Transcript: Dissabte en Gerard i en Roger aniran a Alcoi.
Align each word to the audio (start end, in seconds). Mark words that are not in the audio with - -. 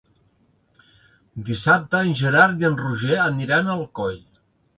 Dissabte 1.49 1.99
en 2.07 2.15
Gerard 2.23 2.65
i 2.65 2.69
en 2.71 2.79
Roger 2.81 3.21
aniran 3.27 3.71
a 3.71 3.79
Alcoi. 3.83 4.19